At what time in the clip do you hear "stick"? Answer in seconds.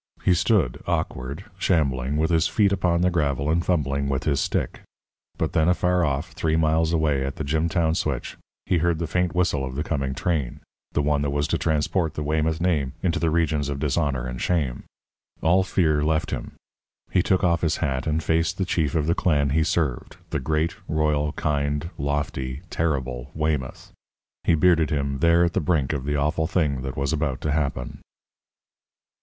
4.39-4.81